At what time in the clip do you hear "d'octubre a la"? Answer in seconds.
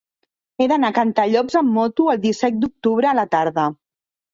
2.67-3.33